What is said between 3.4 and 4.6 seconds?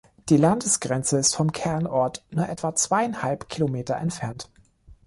Kilometer entfernt.